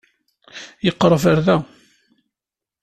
[0.85, 1.57] Yeqreb ɣer da?